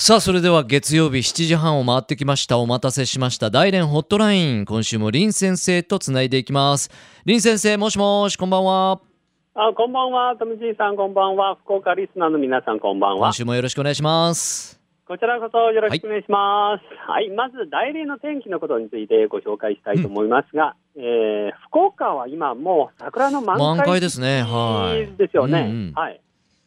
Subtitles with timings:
[0.00, 2.58] さあそれでは月曜日7時半を回ってきました。
[2.58, 3.50] お待たせしました。
[3.50, 4.64] 大連ホットライン。
[4.64, 6.88] 今週も林先生とつないでいきます。
[7.26, 9.00] 林先生もしもしこんばんは。
[9.54, 13.16] あ、こんばんは、富じいさん、こんばんは、福岡リスナーの皆さん、こんばんは。
[13.16, 13.32] 今。
[13.32, 14.80] 週もよろしくお願いします。
[15.04, 17.10] こちらこそよろしくお願いします。
[17.10, 24.42] はい、まず大連の天気のことについてご紹介したいと思いますが、えー福岡は今もう桜の満開満開ですね。
[24.42, 25.16] はい。
[25.16, 25.60] ですよね。
[25.60, 25.92] うんうん。
[25.94, 26.20] はい。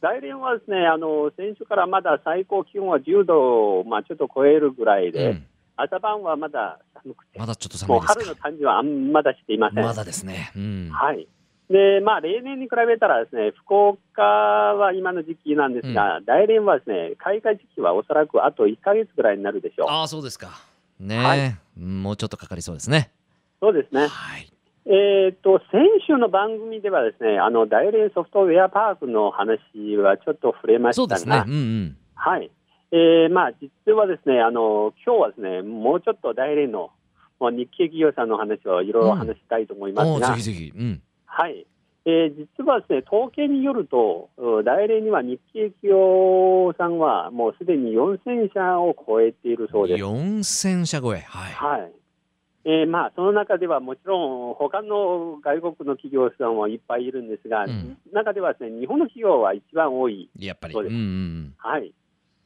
[0.00, 5.46] 大連はですね、あの先週からまだ最高気温は10度をまあちょっと超えるぐらいで、うん。
[5.78, 8.42] 朝晩はまだ寒くて、まだちょっともう寒いですか？
[8.44, 9.84] 春の感じはあんまだしていません。
[9.84, 10.50] まだですね。
[10.56, 10.90] うん。
[10.90, 11.28] はい。
[11.68, 19.88] で、まあ、例年に比べたらですね、福岡は今の時期なんですが、大連はですね、開花時期はおそらくあと1ヶ月ぐらいになるでしょう。
[19.90, 20.60] ああそうですか。
[21.00, 21.56] ね、はい。
[21.78, 23.10] うんもうちょっとかかりそうですね。
[23.60, 24.06] そうですね。
[24.06, 24.50] はい
[24.88, 29.58] えっ、と、先週の番組ではですね、あの、大連ソフトウェアパークの話
[29.96, 32.50] はちょっと触れましたが、ねうんうんはい。
[32.92, 36.90] えーまあ、実はですね、あの、今日はですね、もうちょっと大連の、
[37.40, 41.66] もう日系企業さんの話をいろいろ話したいと思いますが、おーぜひぜひうんはい。
[42.06, 50.02] えー実はですね、統計によると、う大連には日系企業さんはもうすでに4000社を超えているそうです。
[50.04, 51.92] 4000社超えはいはい。
[52.68, 60.28] えーまあ、その中ではもちろん、他の外国の企業さんはいっぱいいるんですが、うん中ではですね、日本の企業は一番多い。
[60.36, 61.92] やっぱりそうですんうんはい。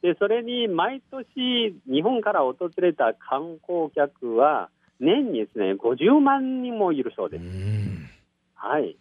[0.03, 4.69] で、それに毎年、日本から訪れた観光客は、
[4.99, 7.41] 年にですね、50万人もいるそううです。
[7.41, 8.07] ん
[8.53, 8.95] はい。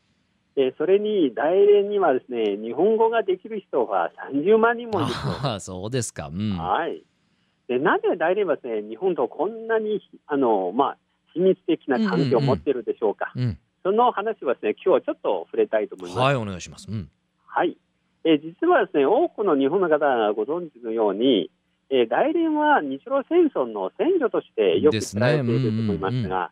[0.57, 7.03] で、それに、大連にはですね、日本語ができる人が30万人もいるそうそうですかうんはい。
[7.69, 10.97] で、なぜ大連はですね、日本とこんなに、あの、まあ、
[11.35, 13.33] 親密的な関係を持っているでしょうか。
[13.37, 16.19] うんその話はですね、今日はちょっと触れたいと思います。
[16.19, 16.87] はいお願いします。
[16.91, 17.09] うん。
[17.47, 17.79] はい。
[18.25, 21.51] えー実はですね、多くの日本の方がご存知のように、
[21.89, 26.51] えー大連は日露戦争の戦場としてよく知られていると思いますが、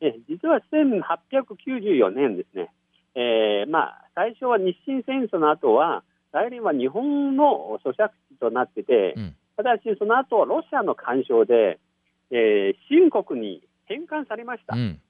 [0.00, 2.70] えー実は1894年ですね、
[3.14, 9.36] えーまあ、最初は日清戦争の後は、大連は日本の租借地となってて、うん。
[9.56, 11.78] ただしその後ロシアの干渉で、
[12.30, 14.76] えー新国に返還されました。
[14.76, 15.00] うん。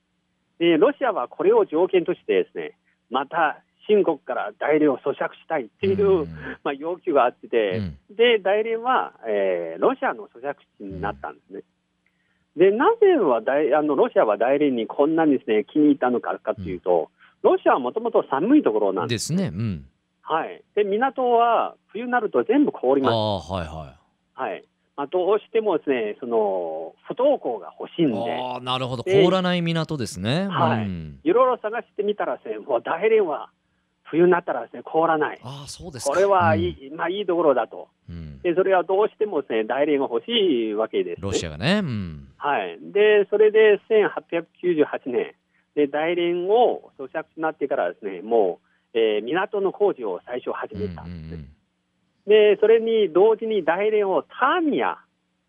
[0.59, 2.79] でロシアはこれを条件としてですね、
[3.11, 6.29] また新国から大連を租借したいっていう、うん。
[6.65, 8.17] まあ、要求があってて、うん。
[8.17, 11.63] で大連は、えーロシアの租借地になったんですね。
[12.57, 17.11] でなぜは大あのロシアは大連にこんなにです、ね、気に入ったのかかというと、
[17.43, 19.33] ロシアはもともと寒いところなんです。
[19.35, 19.51] ね。
[19.55, 19.87] うん。
[20.23, 23.53] はい、で港は冬になると全部凍ります。
[23.53, 23.97] はいは
[24.35, 24.65] はい
[25.01, 28.35] まあ、どうしてもですねその不登校が欲しいんいで。
[28.35, 33.49] ああなるほどで凍らない港ですねはいうんいろいろ探してみたらですね、もう大連は
[34.11, 35.41] 冬になったらですね、凍らない。
[35.43, 37.89] ああそうですかこれはいい、まあいいところだと。
[38.11, 41.23] うんで、それはどうしてもですね、大連が欲しいわけです、ね。
[41.23, 42.79] ロシアがねうんはい。
[42.93, 45.35] で、それで1898年、
[45.77, 48.61] で、大連を租借になってからですね、も
[48.95, 51.60] う、えー港の工事を最初始めたんですね。
[52.27, 54.99] で、それに同時に大連をターミア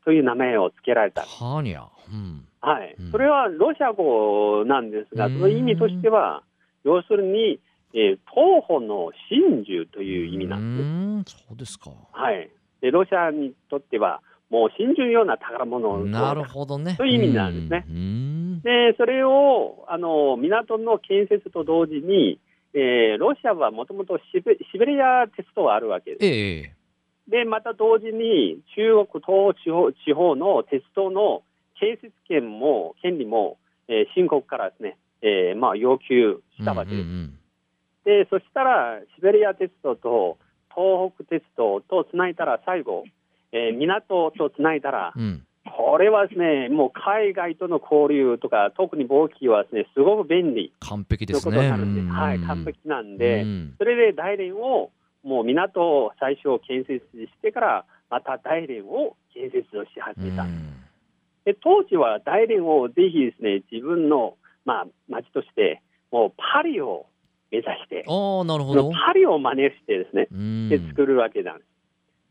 [0.05, 1.21] という名前を付けられた。
[1.23, 1.83] ハーニャ？
[2.11, 2.47] うん。
[2.61, 2.95] はい。
[2.99, 3.11] うん。
[3.11, 5.33] それはロシア語なんですが、うん。
[5.33, 6.43] その意味としては、
[6.83, 7.59] 要するに、
[7.93, 10.87] えー東方の真珠という意味なんです。
[10.87, 10.89] ね。
[10.93, 11.23] うん。
[11.25, 11.91] そうですか。
[12.13, 12.49] はい。
[12.81, 16.95] で、ロシアにとっては、もう真珠のような宝物をなるほどね。
[16.97, 17.85] そういう意味なんですね。
[17.87, 18.61] うん。
[18.61, 22.39] で、それを、あの、港の建設と同時に、
[22.73, 24.55] えーロシアはもともとシベ
[24.85, 26.25] リア鉄道があるわけです。
[26.25, 26.73] ええ
[27.27, 31.43] で、また同時に中国東地方地方の鉄道の
[31.79, 37.05] 建設権も、権利も、えー新国からですね、えーまあ、要求したわけです。
[37.05, 37.37] うんうん
[38.03, 40.39] で、そしたら、シベリア鉄道と
[40.75, 43.03] 東北鉄道とつないだら最後、
[43.51, 50.73] えー港とつないだら、うんうんこれはですね、もう海外との交流とか、特に貿易はですね、すごく便利。
[50.79, 51.69] 完璧ですね。
[52.09, 53.75] はい、完璧なんで、うん。
[53.77, 54.91] それで大連を、
[55.23, 60.43] もう港を最初建設してから、また大連を建設をし始めた。
[60.43, 60.81] うん。
[61.45, 64.35] で当時は大連をぜひですね、自分の、
[64.65, 65.81] まあ、町として、
[66.11, 67.05] もうパリを
[67.51, 68.91] 目指して、ああなるほど。
[68.91, 70.69] パリを真似してですね、うん。
[70.69, 71.70] で作るわけなんです。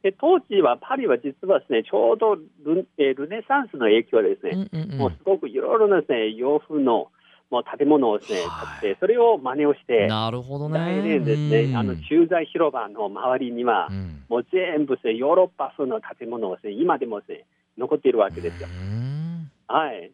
[0.03, 4.99] で当時はパリは実はですね、ちょうどル,、えールネサンスの影響でですね、うんうんうん。
[4.99, 7.11] もうすごくいろいろなですね、洋風の
[7.51, 8.51] もう建物をですね、はい。
[8.81, 10.79] 建って、それを真似をして、なるほどね。
[10.79, 14.25] 大連ですね、あの駐在広場の周りには、うん。
[14.29, 18.69] もう全部ですね、ヨーロッパ風の建物をですね、今でもですね、残っているわけですよ。
[18.71, 19.51] うん。
[19.67, 20.13] はい。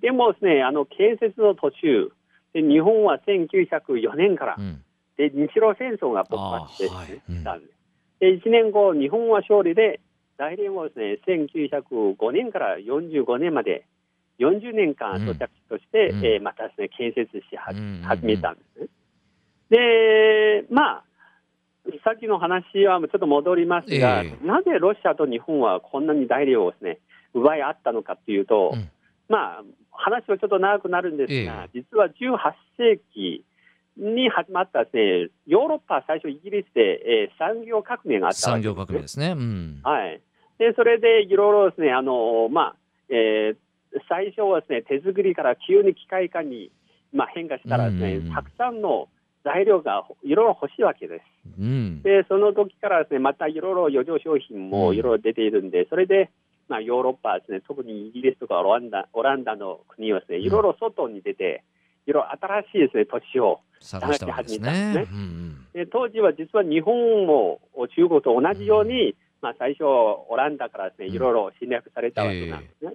[0.00, 2.12] でもですね、あの建設の途中、
[2.52, 4.84] で日本は1904年から、うん。
[5.16, 7.22] で日露戦争が勃発してあーはい。
[7.28, 7.38] うん。
[7.38, 7.73] したんです。
[8.20, 10.00] で1年後、日本は勝利で、
[10.36, 13.86] 大連をですね、1905年から45年まで、
[14.40, 17.80] 40年間土着として、うん、えー、またですね、建設し始
[18.24, 18.88] めたんですね。
[19.70, 21.04] で、まあ、
[22.02, 26.98] さっきの話はちょっと戻りますが、えー、なぜロシアと日本はこんなに大量をですね、
[27.34, 28.90] 奪い合ったのかというと、うん、
[29.28, 29.62] まあ、
[29.92, 32.38] 話はちょっと長くなるんですが、えー、実は18
[32.78, 33.44] 世紀
[33.96, 39.34] に始まったですね、ヨーロッパ最初イギリスで、えー、産業革命があったね、産業革命ですね。
[39.36, 40.20] うん、はい。
[40.58, 42.76] で、それでいろいろですね、あの、まあ、
[43.08, 43.56] えー、
[44.08, 46.70] 最初はですね、手作りから急に機械化に、
[47.12, 49.08] まあ、変化したらですね、たくさんの
[49.44, 51.22] 材料がいろいろ欲しいわけです。
[51.60, 56.30] うん、で、その時からですね、またいろいろ余剰商品もいろいろ出ているんで、それで、
[56.68, 61.62] まあ、ヨーロッパですね、特にイギリスとかオランダオランダの国はですね、いろいろ外に出て、
[62.06, 65.84] いろいろ新しいですね、土地を探し始めたんですね。
[65.84, 67.60] で、当時は実は日本も
[67.94, 72.92] 中国と同じように、うん、まあ、最初、オランダからですね、いろいろ侵略されたわけなんですね。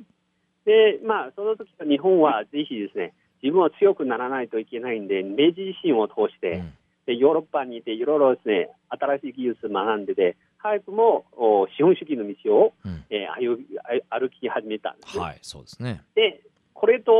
[0.65, 6.73] えー、で、まあ、その時日本はぜひですね、自分は強くならないといけないんで、明治維新を通して、うん、
[7.05, 11.25] でヨーロッパにいて、いろいろですね、新しい技術学んでて、早くも
[11.77, 13.59] 資本主義の道を、うん、えー、歩
[14.09, 16.03] 歩き始めたんです、ね、はい、そうですね。
[16.15, 16.41] で、
[16.73, 17.11] これと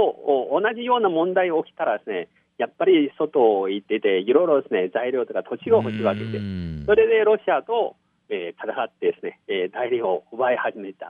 [0.52, 2.28] 同じような問題が起きたらですね、
[2.60, 6.40] やっぱり外行ってて、いろいろですね、材料とか土地が欲しいわけで、
[6.86, 7.96] それでロシアと、
[8.30, 11.10] えー、戦ってですね、えー、材料を奪い始めた。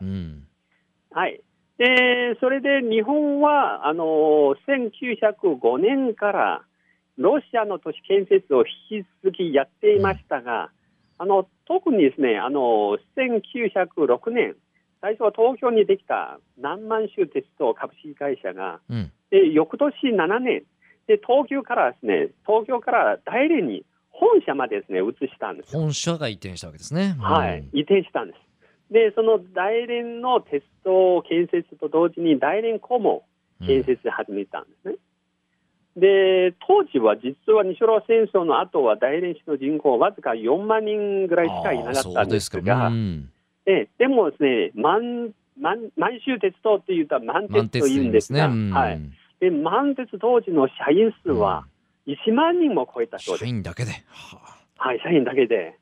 [1.12, 1.42] はい。
[1.80, 6.62] で、それで日本は、あの、1905年から
[7.18, 10.70] ロシアの都市建設を引き続きやっていましたが、
[11.18, 14.56] あの、特にですね、あの、1906年、
[15.02, 20.64] 最初は東京にできた南満州鉄道株式会社が、うん、で翌年7年
[21.10, 27.16] で、東京からですね、東京から大連に本社までですね、移したんです本社が移転したわけですね。
[27.18, 28.94] うん、はい、移転したんです。
[28.94, 33.24] で、その大連の鉄道建設と同時に大連港も
[33.66, 34.96] 建設始めたんですね。
[35.96, 43.32] うん、で、当時は実は日露戦争の後は大連市の人口わずか4万人ぐらいしかいなかったんですが、うん、
[43.66, 49.02] ででもですね、満満満州鉄道っていうと満鉄というんですが、ね、はい。
[49.40, 51.66] で、満鉄当時の社員数は
[52.08, 53.46] 1万人も超えたそうです。
[53.46, 53.92] 社員だけで？
[54.78, 55.78] はい、社員だけで。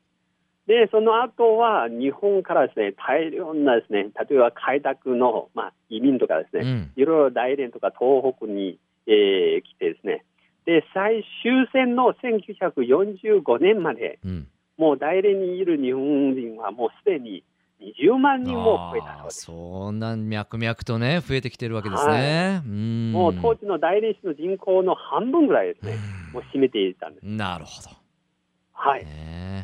[0.67, 8.77] で、その後は日本からですね、大量なですね、例えば開拓の、まあ、移民とかですね、いろいろ大連とか東北に、
[9.07, 10.25] えー、来てですね、
[10.65, 17.45] で、最終戦の1945年まで、うん、もう大連にいる日本人はもうすでに
[17.81, 19.45] 20万人も増えたそうです。
[19.45, 22.13] そんな脈々とね、増えてきてるわけですね。
[22.13, 22.71] はい、う
[23.11, 25.97] もう当時の大連市の人口の半分ぐらいですね、
[26.33, 27.25] もう占めていたんです。
[27.25, 27.89] なるほど。
[28.79, 29.05] はい、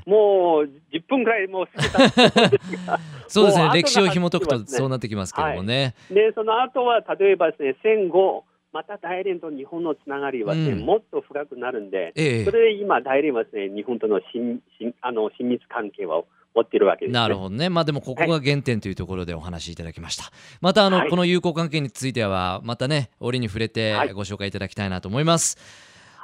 [0.10, 3.00] もう10分ぐらいもう過ぎた
[3.30, 5.96] そうですね、歴史を紐解くとそうなってきますけどもね。
[6.10, 8.44] はい、でその後は例えばですね戦後
[8.74, 16.26] また大連と日本のつながりは、ねうん、もっと深くなるんで、ええ、それで今、大連はですね日本との親親あの親密関係を
[16.56, 20.24] 持ってるわけです、ね、なるほどね、まあ、でもここが原点というところでお話しいただきました。
[20.24, 25.58] はい、またあの、はい、この友好関係については、またね、折に触れてご紹介いただきたいなと思います。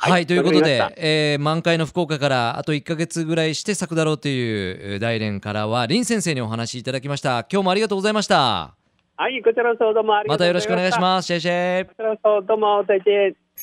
[0.02, 7.46] はい、ということで、えー、満開の福岡からあと1か月ぐらいして咲くだろうという大連からは林先生にお話しいただきました。
[7.52, 8.76] 今日もありがとうございました。
[9.18, 10.72] はいこちらこそどうもありがとうございました。
[10.72, 11.26] またよろしくお願いします。
[11.26, 12.86] シェシェこちらこそどうも